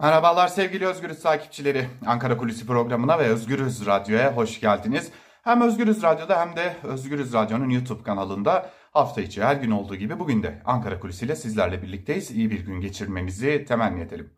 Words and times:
Merhabalar 0.00 0.48
sevgili 0.48 0.86
Özgürüz 0.86 1.22
takipçileri. 1.22 1.86
Ankara 2.06 2.36
Kulisi 2.36 2.66
programına 2.66 3.18
ve 3.18 3.22
Özgürüz 3.22 3.86
Radyo'ya 3.86 4.36
hoş 4.36 4.60
geldiniz. 4.60 5.10
Hem 5.42 5.60
Özgürüz 5.60 6.02
Radyo'da 6.02 6.40
hem 6.40 6.56
de 6.56 6.76
Özgürüz 6.82 7.32
Radyo'nun 7.32 7.70
YouTube 7.70 8.02
kanalında 8.02 8.70
hafta 8.92 9.20
içi 9.20 9.42
her 9.42 9.56
gün 9.56 9.70
olduğu 9.70 9.96
gibi 9.96 10.18
bugün 10.18 10.42
de 10.42 10.62
Ankara 10.64 11.00
Kulisi 11.00 11.24
ile 11.24 11.36
sizlerle 11.36 11.82
birlikteyiz. 11.82 12.30
İyi 12.30 12.50
bir 12.50 12.66
gün 12.66 12.80
geçirmenizi 12.80 13.64
temenni 13.68 14.00
edelim. 14.00 14.30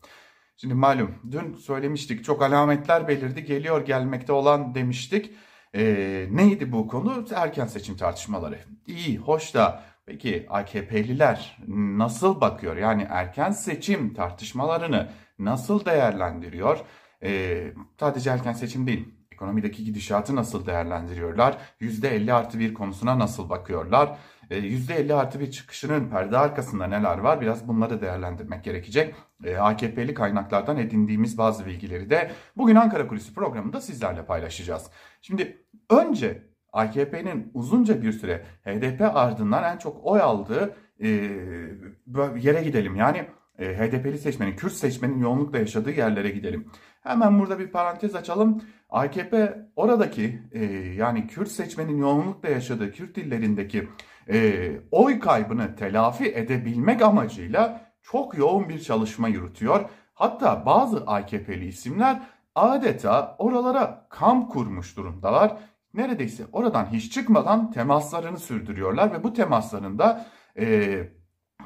Şimdi 0.57 0.73
malum 0.73 1.15
dün 1.31 1.53
söylemiştik 1.53 2.23
çok 2.23 2.41
alametler 2.41 3.07
belirdi 3.07 3.43
geliyor 3.43 3.85
gelmekte 3.85 4.33
olan 4.33 4.75
demiştik. 4.75 5.31
Ee, 5.75 6.27
neydi 6.31 6.71
bu 6.71 6.87
konu? 6.87 7.25
Erken 7.35 7.65
seçim 7.65 7.97
tartışmaları. 7.97 8.59
İyi, 8.87 9.17
hoş 9.17 9.53
da 9.53 9.83
peki 10.05 10.45
AKP'liler 10.49 11.57
nasıl 11.67 12.41
bakıyor? 12.41 12.77
Yani 12.77 13.07
erken 13.09 13.51
seçim 13.51 14.13
tartışmalarını 14.13 15.09
nasıl 15.39 15.85
değerlendiriyor? 15.85 16.79
Ee, 17.23 17.73
sadece 17.99 18.29
erken 18.29 18.53
seçim 18.53 18.87
değil, 18.87 19.15
ekonomideki 19.31 19.83
gidişatı 19.83 20.35
nasıl 20.35 20.65
değerlendiriyorlar? 20.65 21.57
%50 21.81 22.33
artı 22.33 22.59
bir 22.59 22.73
konusuna 22.73 23.19
nasıl 23.19 23.49
bakıyorlar? 23.49 24.17
Ee, 24.49 24.57
%50 24.57 25.13
artı 25.13 25.39
bir 25.39 25.51
çıkışının 25.51 26.09
perde 26.09 26.37
arkasında 26.37 26.87
neler 26.87 27.17
var? 27.17 27.41
Biraz 27.41 27.67
bunları 27.67 28.01
değerlendirmek 28.01 28.63
gerekecek. 28.63 29.15
Ee, 29.43 29.57
AKP'li 29.57 30.13
kaynaklardan 30.13 30.77
edindiğimiz 30.77 31.37
bazı 31.37 31.65
bilgileri 31.65 32.09
de 32.09 32.31
bugün 32.57 32.75
Ankara 32.75 33.07
Kulisi 33.07 33.33
programında 33.33 33.81
sizlerle 33.81 34.25
paylaşacağız. 34.25 34.89
Şimdi 35.21 35.65
önce 35.89 36.50
AKP'nin 36.73 37.51
uzunca 37.53 38.01
bir 38.01 38.11
süre 38.11 38.45
HDP 38.65 39.01
ardından 39.01 39.63
en 39.63 39.77
çok 39.77 40.05
oy 40.05 40.21
aldığı 40.21 40.75
e, 40.99 41.07
yere 42.37 42.63
gidelim. 42.63 42.95
Yani 42.95 43.25
e, 43.59 43.77
HDP'li 43.77 44.17
seçmenin, 44.17 44.55
Kürt 44.55 44.73
seçmenin 44.73 45.19
yoğunlukla 45.19 45.57
yaşadığı 45.57 45.91
yerlere 45.91 46.29
gidelim. 46.29 46.67
Hemen 47.03 47.39
burada 47.39 47.59
bir 47.59 47.67
parantez 47.67 48.15
açalım. 48.15 48.61
AKP 48.89 49.65
oradaki 49.75 50.41
e, 50.51 50.63
yani 50.97 51.27
Kürt 51.27 51.47
seçmenin 51.47 51.97
yoğunlukla 51.97 52.49
yaşadığı 52.49 52.91
Kürt 52.91 53.15
dillerindeki 53.15 53.87
e, 54.29 54.71
oy 54.91 55.19
kaybını 55.19 55.75
telafi 55.75 56.25
edebilmek 56.25 57.01
amacıyla 57.01 57.91
çok 58.03 58.37
yoğun 58.37 58.69
bir 58.69 58.79
çalışma 58.79 59.27
yürütüyor. 59.27 59.89
Hatta 60.13 60.65
bazı 60.65 60.97
AKP'li 60.97 61.65
isimler 61.65 62.21
adeta 62.55 63.35
oralara 63.39 64.07
kamp 64.09 64.51
kurmuş 64.51 64.97
durumdalar. 64.97 65.57
Neredeyse 65.93 66.43
oradan 66.51 66.85
hiç 66.85 67.13
çıkmadan 67.13 67.71
temaslarını 67.71 68.37
sürdürüyorlar 68.37 69.13
ve 69.13 69.23
bu 69.23 69.33
temaslarında 69.33 70.25
e, 70.59 70.97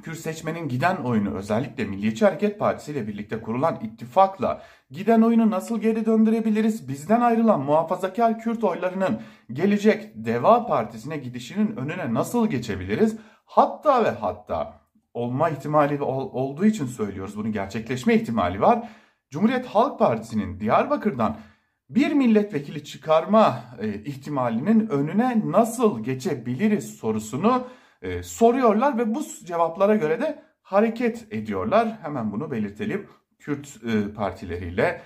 Kürt 0.04 0.18
seçmenin 0.18 0.68
giden 0.68 0.96
oyunu 0.96 1.34
özellikle 1.36 1.86
Milliyetçi 1.86 2.26
Hareket 2.26 2.60
Partisi 2.60 2.92
ile 2.92 3.08
birlikte 3.08 3.42
kurulan 3.42 3.80
ittifakla 3.82 4.62
giden 4.92 5.22
oyunu 5.22 5.50
nasıl 5.50 5.82
geri 5.82 6.06
döndürebiliriz? 6.06 6.88
Bizden 6.88 7.22
ayrılan 7.22 7.62
muhafazakar 7.62 8.40
Kürt 8.40 8.64
oylarının 8.64 9.22
gelecek 9.52 10.12
Deva 10.16 10.66
Partisi'ne 10.66 11.18
gidişinin 11.18 11.76
önüne 11.76 12.14
nasıl 12.14 12.48
geçebiliriz? 12.48 13.18
Hatta 13.46 14.04
ve 14.04 14.10
hatta 14.10 14.82
olma 15.14 15.50
ihtimali 15.50 16.02
ol, 16.02 16.30
olduğu 16.34 16.66
için 16.66 16.86
söylüyoruz 16.86 17.38
bunu 17.38 17.52
gerçekleşme 17.52 18.16
ihtimali 18.16 18.62
var. 18.62 18.90
Cumhuriyet 19.30 19.66
Halk 19.66 20.00
Partisi'nin 20.00 20.60
Diyarbakır'dan 20.60 21.38
bir 21.90 22.12
milletvekili 22.12 22.84
çıkarma 22.84 23.64
e, 23.82 23.94
ihtimalinin 23.94 24.88
önüne 24.88 25.42
nasıl 25.46 26.04
geçebiliriz 26.04 26.96
sorusunu 26.96 27.68
e, 28.02 28.24
soruyorlar 28.24 28.98
ve 28.98 29.16
bu 29.16 29.24
cevaplara 29.46 29.96
göre 29.96 30.22
de 30.22 30.44
hareket 30.62 31.28
ediyorlar. 31.32 32.00
Hemen 32.02 32.32
bunu 32.32 32.52
belirtelim. 32.52 33.08
Kürt 33.40 33.78
e, 33.84 34.14
partileriyle, 34.14 35.02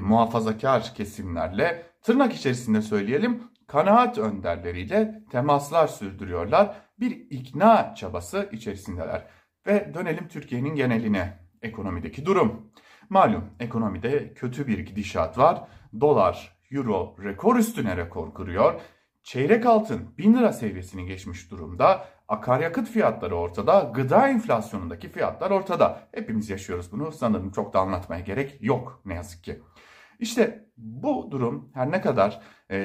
muhafazakar 0.00 0.94
kesimlerle, 0.94 1.82
tırnak 2.02 2.34
içerisinde 2.34 2.82
söyleyelim, 2.82 3.42
kanaat 3.66 4.18
önderleriyle 4.18 5.22
temaslar 5.30 5.86
sürdürüyorlar. 5.86 6.76
Bir 7.00 7.10
ikna 7.10 7.94
çabası 7.94 8.48
içerisindeler. 8.52 9.26
Ve 9.66 9.94
dönelim 9.94 10.28
Türkiye'nin 10.28 10.74
geneline, 10.74 11.38
ekonomideki 11.62 12.26
durum. 12.26 12.72
Malum 13.08 13.44
ekonomide 13.60 14.34
kötü 14.34 14.66
bir 14.66 14.78
gidişat 14.78 15.38
var. 15.38 15.68
Dolar, 16.00 16.56
euro 16.70 17.16
rekor 17.24 17.56
üstüne 17.56 17.96
rekor 17.96 18.34
kırıyor. 18.34 18.80
Çeyrek 19.22 19.66
altın 19.66 20.14
1000 20.18 20.34
lira 20.34 20.52
seviyesini 20.52 21.06
geçmiş 21.06 21.50
durumda. 21.50 22.08
Akaryakıt 22.28 22.88
fiyatları 22.88 23.36
ortada, 23.36 23.90
gıda 23.94 24.28
enflasyonundaki 24.28 25.08
fiyatlar 25.08 25.50
ortada. 25.50 26.00
Hepimiz 26.12 26.50
yaşıyoruz 26.50 26.92
bunu. 26.92 27.12
Sanırım 27.12 27.50
çok 27.50 27.72
da 27.72 27.80
anlatmaya 27.80 28.20
gerek 28.20 28.58
yok 28.60 29.00
ne 29.04 29.14
yazık 29.14 29.44
ki. 29.44 29.62
İşte 30.18 30.66
bu 30.76 31.28
durum 31.30 31.70
her 31.74 31.90
ne 31.90 32.00
kadar 32.00 32.40
e, 32.70 32.76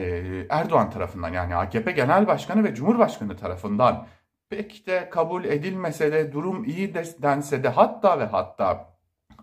Erdoğan 0.49 0.89
tarafından 0.89 1.29
yani 1.29 1.55
AKP 1.55 1.91
Genel 1.91 2.27
Başkanı 2.27 2.63
ve 2.63 2.75
Cumhurbaşkanı 2.75 3.37
tarafından 3.37 4.07
pek 4.49 4.87
de 4.87 5.09
kabul 5.09 5.43
edilmese 5.43 6.11
de 6.11 6.31
durum 6.31 6.65
iyi 6.65 6.93
dense 6.95 7.63
de 7.63 7.69
hatta 7.69 8.19
ve 8.19 8.25
hatta 8.25 8.97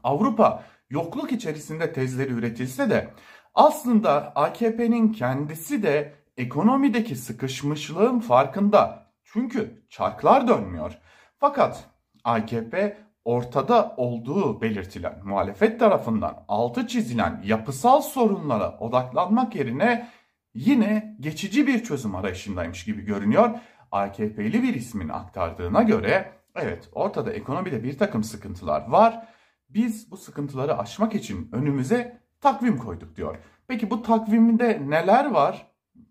Avrupa 0.05 0.65
yokluk 0.91 1.33
içerisinde 1.33 1.93
tezleri 1.93 2.33
üretilse 2.33 2.91
de 2.91 3.09
aslında 3.59 4.33
AKP'nin 4.35 5.13
kendisi 5.13 5.83
de 5.83 6.15
ekonomideki 6.37 7.17
sıkışmışlığın 7.17 8.21
farkında. 8.21 9.07
Çünkü 9.25 9.83
çarklar 9.91 10.49
dönmüyor. 10.49 10.99
Fakat 11.39 11.85
AKP 12.25 12.97
ortada 13.25 13.95
olduğu 13.97 14.61
belirtilen 14.61 15.21
muhalefet 15.25 15.81
tarafından 15.81 16.45
altı 16.49 16.87
çizilen 16.87 17.43
yapısal 17.45 18.01
sorunlara 18.01 18.79
odaklanmak 18.79 19.55
yerine 19.55 20.09
yine 20.55 21.17
geçici 21.21 21.67
bir 21.67 21.85
çözüm 21.85 22.15
arayışındaymış 22.15 22.85
gibi 22.85 23.03
görünüyor. 23.03 23.51
AKP'li 23.93 24.63
bir 24.63 24.75
ismin 24.75 25.09
aktardığına 25.09 25.83
göre 25.83 26.33
evet 26.55 26.89
ortada 26.93 27.33
ekonomide 27.33 27.85
bir 27.85 27.99
takım 27.99 28.25
sıkıntılar 28.25 28.89
var. 28.89 29.29
Biz 29.69 30.11
bu 30.11 30.17
sıkıntıları 30.17 30.79
aşmak 30.79 31.15
için 31.15 31.49
önümüze 31.53 32.18
takvim 32.41 32.79
koyduk 32.79 33.17
diyor. 33.17 33.37
Peki 33.69 33.91
bu 33.91 34.03
takvimde 34.03 34.83
neler 34.87 35.31
var? 35.31 35.67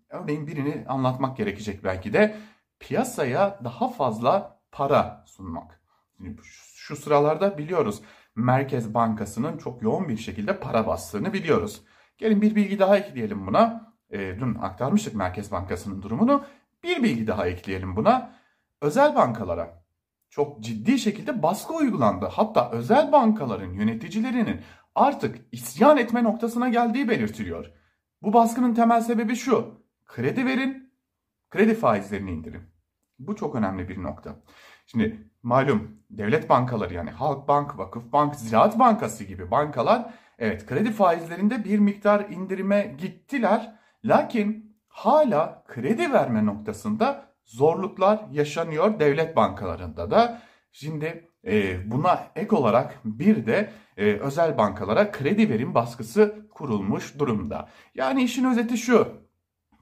Örneğin 0.08 0.46
birini 0.46 0.84
anlatmak 0.88 1.36
gerekecek 1.36 1.84
belki 1.84 2.12
de 2.12 2.36
piyasaya 2.80 3.60
daha 3.64 3.88
fazla 3.88 4.60
para 4.72 5.24
sunmak. 5.26 5.80
Şu 6.74 6.96
sıralarda 6.96 7.58
biliyoruz 7.58 8.02
Merkez 8.36 8.94
Bankası'nın 8.94 9.58
çok 9.58 9.82
yoğun 9.82 10.08
bir 10.08 10.16
şekilde 10.16 10.60
para 10.60 10.86
bastığını 10.86 11.32
biliyoruz. 11.32 11.82
Gelin 12.18 12.42
bir 12.42 12.54
bilgi 12.54 12.78
daha 12.78 12.96
ekleyelim 12.96 13.46
buna. 13.46 13.94
E, 14.10 14.18
dün 14.18 14.54
aktarmıştık 14.54 15.14
Merkez 15.14 15.52
Bankası'nın 15.52 16.02
durumunu. 16.02 16.44
Bir 16.82 17.02
bilgi 17.02 17.26
daha 17.26 17.46
ekleyelim 17.46 17.96
buna. 17.96 18.32
Özel 18.80 19.16
bankalara 19.16 19.84
çok 20.30 20.60
ciddi 20.60 20.98
şekilde 20.98 21.42
baskı 21.42 21.74
uygulandı. 21.74 22.26
Hatta 22.32 22.70
özel 22.70 23.12
bankaların 23.12 23.72
yöneticilerinin 23.72 24.60
artık 24.98 25.38
isyan 25.52 25.96
etme 25.96 26.24
noktasına 26.24 26.68
geldiği 26.68 27.08
belirtiliyor. 27.08 27.72
Bu 28.22 28.32
baskının 28.32 28.74
temel 28.74 29.00
sebebi 29.00 29.36
şu. 29.36 29.84
Kredi 30.06 30.46
verin, 30.46 30.92
kredi 31.50 31.74
faizlerini 31.74 32.30
indirin. 32.30 32.62
Bu 33.18 33.36
çok 33.36 33.54
önemli 33.54 33.88
bir 33.88 34.02
nokta. 34.02 34.36
Şimdi 34.86 35.30
malum 35.42 35.98
devlet 36.10 36.48
bankaları 36.48 36.94
yani 36.94 37.10
Halkbank, 37.10 37.78
Vakıfbank, 37.78 38.34
Ziraat 38.34 38.78
Bankası 38.78 39.24
gibi 39.24 39.50
bankalar 39.50 40.14
evet 40.38 40.66
kredi 40.66 40.92
faizlerinde 40.92 41.64
bir 41.64 41.78
miktar 41.78 42.28
indirime 42.30 42.94
gittiler. 42.98 43.74
Lakin 44.04 44.76
hala 44.88 45.64
kredi 45.68 46.12
verme 46.12 46.46
noktasında 46.46 47.28
zorluklar 47.44 48.20
yaşanıyor 48.32 48.98
devlet 48.98 49.36
bankalarında 49.36 50.10
da. 50.10 50.42
Şimdi 50.72 51.28
e, 51.48 51.90
buna 51.90 52.26
ek 52.36 52.56
olarak 52.56 53.00
bir 53.04 53.46
de 53.46 53.70
e, 53.96 54.04
özel 54.04 54.58
bankalara 54.58 55.10
kredi 55.10 55.50
verim 55.50 55.74
baskısı 55.74 56.46
kurulmuş 56.50 57.18
durumda. 57.18 57.68
Yani 57.94 58.22
işin 58.22 58.44
özeti 58.44 58.78
şu 58.78 59.08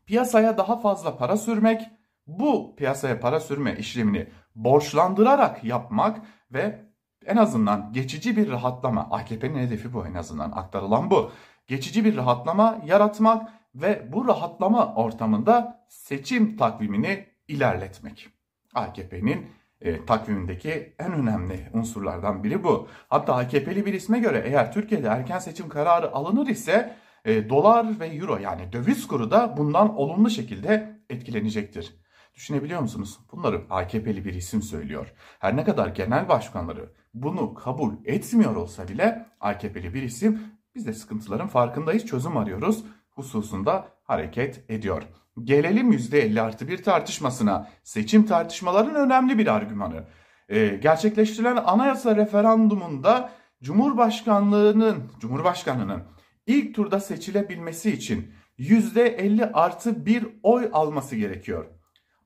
piyasaya 0.06 0.58
daha 0.58 0.80
fazla 0.80 1.16
para 1.16 1.36
sürmek, 1.36 1.82
bu 2.26 2.76
piyasaya 2.76 3.20
para 3.20 3.40
sürme 3.40 3.76
işlemini 3.76 4.28
borçlandırarak 4.54 5.64
yapmak 5.64 6.20
ve 6.52 6.86
en 7.26 7.36
azından 7.36 7.92
geçici 7.92 8.36
bir 8.36 8.50
rahatlama, 8.50 9.08
AKP'nin 9.10 9.58
hedefi 9.58 9.92
bu 9.92 10.06
en 10.06 10.14
azından 10.14 10.50
aktarılan 10.52 11.10
bu. 11.10 11.30
Geçici 11.66 12.04
bir 12.04 12.16
rahatlama 12.16 12.78
yaratmak 12.84 13.48
ve 13.74 14.12
bu 14.12 14.28
rahatlama 14.28 14.94
ortamında 14.94 15.86
seçim 15.88 16.56
takvimini 16.56 17.26
ilerletmek. 17.48 18.28
AKP'nin 18.74 19.46
e, 19.80 20.06
takvimindeki 20.06 20.94
en 20.98 21.12
önemli 21.12 21.70
unsurlardan 21.72 22.44
biri 22.44 22.64
bu. 22.64 22.88
Hatta 23.08 23.34
AKP'li 23.34 23.86
bir 23.86 23.94
isme 23.94 24.18
göre 24.18 24.42
eğer 24.46 24.72
Türkiye'de 24.72 25.06
erken 25.06 25.38
seçim 25.38 25.68
kararı 25.68 26.12
alınır 26.12 26.46
ise 26.46 26.96
e, 27.24 27.48
dolar 27.48 28.00
ve 28.00 28.06
euro 28.06 28.38
yani 28.38 28.72
döviz 28.72 29.06
kuru 29.06 29.30
da 29.30 29.56
bundan 29.56 29.96
olumlu 29.96 30.30
şekilde 30.30 31.00
etkilenecektir. 31.10 31.96
Düşünebiliyor 32.34 32.80
musunuz? 32.80 33.18
Bunları 33.32 33.62
AKP'li 33.70 34.24
bir 34.24 34.34
isim 34.34 34.62
söylüyor. 34.62 35.12
Her 35.38 35.56
ne 35.56 35.64
kadar 35.64 35.88
genel 35.88 36.28
başkanları 36.28 36.92
bunu 37.14 37.54
kabul 37.54 37.92
etmiyor 38.04 38.56
olsa 38.56 38.88
bile 38.88 39.26
AKP'li 39.40 39.94
bir 39.94 40.02
isim 40.02 40.40
biz 40.74 40.86
de 40.86 40.92
sıkıntıların 40.92 41.48
farkındayız, 41.48 42.06
çözüm 42.06 42.36
arıyoruz 42.36 42.84
hususunda 43.16 43.88
hareket 44.04 44.70
ediyor. 44.70 45.02
Gelelim 45.44 45.92
%50 45.92 46.40
artı 46.40 46.68
bir 46.68 46.82
tartışmasına. 46.82 47.68
Seçim 47.82 48.26
tartışmaların 48.26 48.94
önemli 48.94 49.38
bir 49.38 49.46
argümanı. 49.46 50.04
Ee, 50.48 50.66
gerçekleştirilen 50.66 51.56
anayasa 51.56 52.16
referandumunda 52.16 53.30
Cumhurbaşkanlığının, 53.62 55.10
Cumhurbaşkanının 55.20 56.02
ilk 56.46 56.74
turda 56.74 57.00
seçilebilmesi 57.00 57.90
için 57.90 58.32
%50 58.58 59.52
artı 59.52 60.06
bir 60.06 60.26
oy 60.42 60.70
alması 60.72 61.16
gerekiyor. 61.16 61.66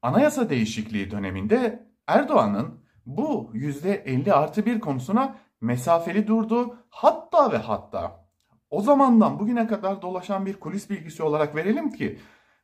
Anayasa 0.02 0.50
değişikliği 0.50 1.10
döneminde 1.10 1.88
Erdoğan'ın 2.06 2.80
bu 3.06 3.50
%50 3.54 4.32
artı 4.32 4.66
bir 4.66 4.80
konusuna 4.80 5.36
mesafeli 5.60 6.26
durdu. 6.26 6.76
Hatta 6.90 7.52
ve 7.52 7.56
hatta 7.56 8.29
o 8.70 8.82
zamandan 8.82 9.38
bugüne 9.38 9.66
kadar 9.66 10.02
dolaşan 10.02 10.46
bir 10.46 10.60
kulis 10.60 10.90
bilgisi 10.90 11.22
olarak 11.22 11.56
verelim 11.56 11.92
ki 11.92 12.18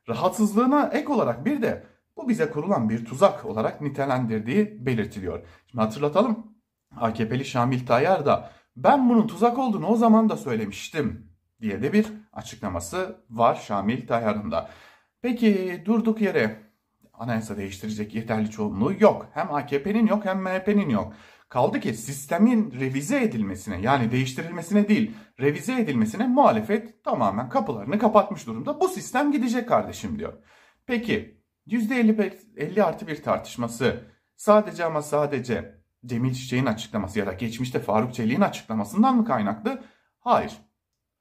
rahatsızlığına 0.09 0.89
ek 0.93 1.07
olarak 1.13 1.45
bir 1.45 1.61
de 1.61 1.83
bu 2.17 2.29
bize 2.29 2.49
kurulan 2.49 2.89
bir 2.89 3.05
tuzak 3.05 3.45
olarak 3.45 3.81
nitelendirdiği 3.81 4.85
belirtiliyor. 4.85 5.41
Şimdi 5.67 5.83
hatırlatalım 5.83 6.47
AKP'li 6.97 7.45
Şamil 7.45 7.85
Tayyar 7.85 8.25
da 8.25 8.51
ben 8.75 9.09
bunun 9.09 9.27
tuzak 9.27 9.57
olduğunu 9.57 9.87
o 9.87 9.95
zaman 9.95 10.29
da 10.29 10.37
söylemiştim 10.37 11.31
diye 11.61 11.81
de 11.81 11.93
bir 11.93 12.07
açıklaması 12.33 13.15
var 13.29 13.55
Şamil 13.55 14.07
Tayyar'ın 14.07 14.51
da. 14.51 14.69
Peki 15.21 15.81
durduk 15.85 16.21
yere 16.21 16.59
anayasa 17.13 17.57
değiştirecek 17.57 18.15
yeterli 18.15 18.51
çoğunluğu 18.51 18.93
yok. 18.99 19.27
Hem 19.33 19.53
AKP'nin 19.53 20.07
yok 20.07 20.25
hem 20.25 20.41
MHP'nin 20.41 20.89
yok. 20.89 21.13
Kaldı 21.49 21.79
ki 21.79 21.93
sistemin 21.93 22.71
revize 22.71 23.23
edilmesine 23.23 23.81
yani 23.81 24.11
değiştirilmesine 24.11 24.87
değil 24.87 25.15
revize 25.39 25.81
edilmesine 25.81 26.27
muhalefet 26.27 27.03
tamamen 27.03 27.49
kapılarını 27.49 27.99
kapatmış 27.99 28.47
durumda. 28.47 28.81
Bu 28.81 28.87
sistem 28.87 29.31
gidecek 29.31 29.69
kardeşim 29.69 30.19
diyor. 30.19 30.33
Peki 30.85 31.41
%50 31.67 32.37
50 32.57 32.83
artı 32.83 33.07
bir 33.07 33.23
tartışması 33.23 34.03
sadece 34.35 34.85
ama 34.85 35.01
sadece 35.01 35.81
Cemil 36.05 36.33
Çiçek'in 36.33 36.65
açıklaması 36.65 37.19
ya 37.19 37.27
da 37.27 37.33
geçmişte 37.33 37.79
Faruk 37.79 38.13
Çelik'in 38.13 38.41
açıklamasından 38.41 39.15
mı 39.15 39.25
kaynaklı? 39.25 39.83
Hayır. 40.19 40.51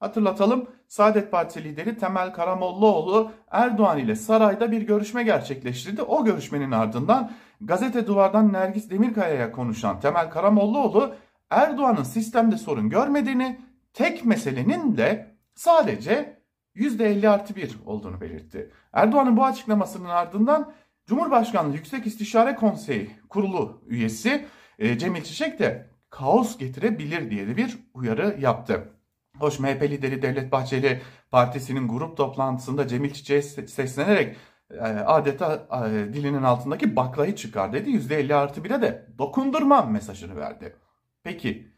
Hatırlatalım 0.01 0.69
Saadet 0.89 1.33
Partisi 1.33 1.65
lideri 1.65 1.99
Temel 1.99 2.33
Karamollaoğlu 2.33 3.33
Erdoğan 3.51 3.99
ile 3.99 4.15
sarayda 4.15 4.73
bir 4.73 4.83
görüşme 4.83 5.23
gerçekleştirdi. 5.23 6.03
O 6.03 6.25
görüşmenin 6.25 6.71
ardından 6.71 7.33
gazete 7.61 8.07
duvardan 8.07 8.53
Nergis 8.53 8.91
Demirkaya'ya 8.91 9.53
konuşan 9.53 10.01
Temel 10.01 10.31
Karamollaoğlu 10.31 11.15
Erdoğan'ın 11.51 12.03
sistemde 12.03 12.57
sorun 12.57 12.91
görmediğini, 12.91 13.61
tek 13.93 14.25
meselenin 14.25 14.97
de 14.97 15.37
sadece 15.55 16.41
%50 16.75 17.29
artı 17.29 17.57
1 17.57 17.77
olduğunu 17.87 18.21
belirtti. 18.21 18.71
Erdoğan'ın 18.93 19.37
bu 19.37 19.45
açıklamasının 19.45 20.09
ardından 20.09 20.73
Cumhurbaşkanlığı 21.07 21.75
Yüksek 21.75 22.07
İstişare 22.07 22.55
Konseyi 22.55 23.11
kurulu 23.29 23.83
üyesi 23.87 24.47
e, 24.79 24.99
Cemil 24.99 25.23
Çiçek 25.23 25.59
de 25.59 25.91
kaos 26.11 26.59
getirebilir 26.59 27.31
diye 27.31 27.49
de 27.49 27.57
bir 27.57 27.79
uyarı 27.95 28.37
yaptı. 28.41 28.96
Hoş 29.41 29.59
MHP 29.59 29.83
lideri 29.83 30.23
Devlet 30.23 30.53
Bahçeli 30.53 31.03
partisinin 31.31 31.89
grup 31.89 32.17
toplantısında 32.17 32.89
Cemil 32.89 33.13
Çiçek'e 33.13 33.67
seslenerek 33.67 34.37
e, 34.71 34.81
adeta 34.81 35.69
e, 35.87 36.15
dilinin 36.15 36.43
altındaki 36.43 36.97
baklayı 36.97 37.35
çıkar 37.37 37.73
dedi. 37.73 37.91
%50 37.91 38.35
artı 38.35 38.61
1'e 38.61 38.83
de 38.83 39.07
dokundurmam 39.19 39.93
mesajını 39.93 40.37
verdi. 40.37 40.77
Peki 41.23 41.69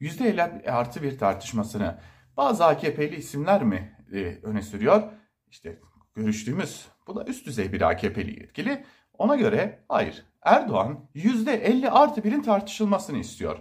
%50 0.00 0.70
artı 0.70 1.02
bir 1.02 1.18
tartışmasını 1.18 1.98
bazı 2.36 2.64
AKP'li 2.64 3.16
isimler 3.16 3.62
mi 3.62 3.96
e, 4.12 4.18
öne 4.42 4.62
sürüyor? 4.62 5.02
İşte 5.50 5.78
görüştüğümüz 6.14 6.86
bu 7.06 7.16
da 7.16 7.24
üst 7.24 7.46
düzey 7.46 7.72
bir 7.72 7.90
AKP'li 7.90 8.40
yetkili. 8.40 8.84
Ona 9.18 9.36
göre 9.36 9.84
hayır 9.88 10.26
Erdoğan 10.42 11.08
%50 11.14 11.88
artı 11.88 12.20
1'in 12.20 12.42
tartışılmasını 12.42 13.18
istiyor. 13.18 13.58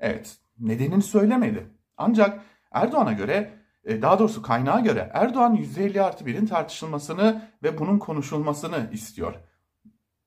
Evet 0.00 0.38
nedenini 0.58 1.02
söylemedi. 1.02 1.66
Ancak 1.96 2.40
Erdoğan'a 2.74 3.12
göre 3.12 3.50
e, 3.84 4.02
daha 4.02 4.18
doğrusu 4.18 4.42
kaynağa 4.42 4.80
göre 4.80 5.10
Erdoğan 5.14 5.56
%50 5.56 6.00
artı 6.00 6.24
1'in 6.24 6.46
tartışılmasını 6.46 7.42
ve 7.62 7.78
bunun 7.78 7.98
konuşulmasını 7.98 8.90
istiyor. 8.92 9.34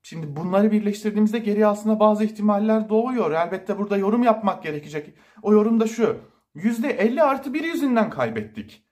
Şimdi 0.04 0.36
bunları 0.36 0.72
birleştirdiğimizde 0.72 1.40
geriye 1.40 1.68
aslında 1.68 2.00
bazı 2.00 2.24
ihtimaller 2.24 2.90
doğuyor. 2.90 3.32
Elbette 3.32 3.78
burada 3.78 3.98
yorum 3.98 4.24
yapmak 4.24 4.64
gerekecek. 4.64 5.14
O 5.42 5.54
yorum 5.54 5.80
da 5.80 5.88
şu. 5.88 6.18
%50 6.56 7.22
artı 7.22 7.54
1 7.54 7.64
yüzünden 7.64 8.10
kaybettik. 8.10 8.84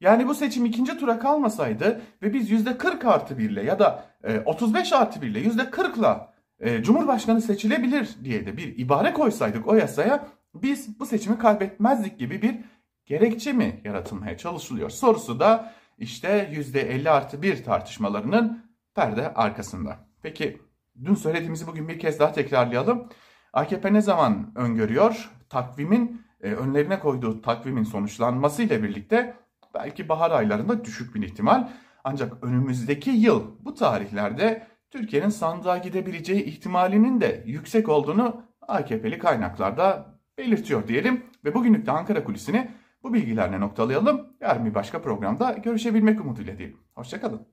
Yani 0.00 0.28
bu 0.28 0.34
seçim 0.34 0.64
ikinci 0.64 0.98
tura 0.98 1.18
kalmasaydı 1.18 2.00
ve 2.22 2.34
biz 2.34 2.50
%40 2.50 3.06
artı 3.06 3.38
1 3.38 3.50
ile 3.50 3.62
ya 3.62 3.78
da 3.78 4.04
35 4.44 4.92
artı 4.92 5.22
1 5.22 5.26
ile 5.26 5.42
%40'la 5.42 6.32
e, 6.60 6.82
Cumhurbaşkanı 6.82 7.40
seçilebilir 7.40 8.08
diye 8.24 8.46
de 8.46 8.56
bir 8.56 8.78
ibare 8.78 9.12
koysaydık 9.12 9.68
o 9.68 9.74
yasaya 9.74 10.26
biz 10.54 11.00
bu 11.00 11.06
seçimi 11.06 11.38
kaybetmezdik 11.38 12.18
gibi 12.18 12.42
bir 12.42 12.58
gerekçe 13.06 13.52
mi 13.52 13.80
yaratılmaya 13.84 14.36
çalışılıyor 14.36 14.90
sorusu 14.90 15.40
da 15.40 15.72
işte 15.98 16.50
%50 16.52 17.10
artı 17.10 17.42
1 17.42 17.64
tartışmalarının 17.64 18.72
perde 18.94 19.34
arkasında. 19.34 19.98
Peki 20.22 20.58
dün 21.04 21.14
söylediğimizi 21.14 21.66
bugün 21.66 21.88
bir 21.88 21.98
kez 21.98 22.18
daha 22.20 22.32
tekrarlayalım. 22.32 23.08
AKP 23.52 23.92
ne 23.92 24.00
zaman 24.00 24.52
öngörüyor? 24.54 25.30
Takvimin 25.48 26.22
e, 26.40 26.52
önlerine 26.52 27.00
koyduğu 27.00 27.42
takvimin 27.42 27.84
sonuçlanması 27.84 28.62
ile 28.62 28.82
birlikte 28.82 29.36
belki 29.74 30.08
bahar 30.08 30.30
aylarında 30.30 30.84
düşük 30.84 31.14
bir 31.14 31.22
ihtimal. 31.22 31.68
Ancak 32.04 32.44
önümüzdeki 32.44 33.10
yıl 33.10 33.64
bu 33.64 33.74
tarihlerde 33.74 34.66
Türkiye'nin 34.90 35.28
sandığa 35.28 35.78
gidebileceği 35.78 36.44
ihtimalinin 36.44 37.20
de 37.20 37.42
yüksek 37.46 37.88
olduğunu 37.88 38.42
AKP'li 38.68 39.18
kaynaklarda 39.18 40.18
belirtiyor 40.38 40.88
diyelim. 40.88 41.24
Ve 41.44 41.54
bugünlük 41.54 41.86
de 41.86 41.92
Ankara 41.92 42.24
Kulisi'ni 42.24 42.70
bu 43.02 43.14
bilgilerle 43.14 43.60
noktalayalım. 43.60 44.26
Yarın 44.40 44.64
bir 44.64 44.74
başka 44.74 45.02
programda 45.02 45.52
görüşebilmek 45.52 46.20
umuduyla 46.20 46.58
diyelim. 46.58 46.78
Hoşçakalın. 46.94 47.46